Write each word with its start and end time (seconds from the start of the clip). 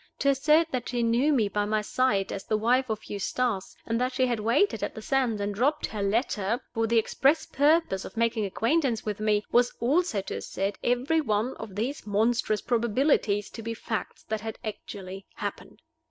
To 0.17 0.29
assert 0.29 0.71
that 0.71 0.89
she 0.89 1.03
knew 1.03 1.31
me 1.31 1.47
by 1.47 1.79
sight 1.81 2.31
as 2.31 2.45
the 2.45 2.57
wife 2.57 2.89
of 2.89 3.03
Eustace, 3.03 3.77
and 3.85 4.01
that 4.01 4.13
she 4.13 4.25
had 4.25 4.39
waited 4.39 4.83
on 4.83 4.89
the 4.95 5.01
sands 5.03 5.39
and 5.39 5.53
dropped 5.53 5.85
her 5.85 6.01
letter 6.01 6.59
for 6.73 6.87
the 6.87 6.97
express 6.97 7.45
purpose 7.45 8.03
of 8.03 8.17
making 8.17 8.43
acquaintance 8.43 9.05
with 9.05 9.19
me, 9.19 9.45
was 9.51 9.75
also 9.79 10.21
to 10.21 10.37
assert 10.37 10.79
every 10.83 11.21
one 11.21 11.55
of 11.57 11.75
these 11.75 12.07
monstrous 12.07 12.61
probabilities 12.63 13.51
to 13.51 13.61
be 13.61 13.75
facts 13.75 14.23
that 14.23 14.41
had 14.41 14.57
actually 14.63 15.27
happened! 15.35 15.83